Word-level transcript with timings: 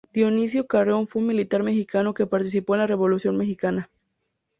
Dionisio 0.13 0.65
Carreón 0.65 1.07
fue 1.07 1.21
un 1.21 1.27
militar 1.27 1.61
mexicano 1.61 2.15
que 2.15 2.25
participó 2.25 2.73
en 2.73 2.79
la 2.79 2.87
Revolución 2.87 3.37
mexicana. 3.37 3.91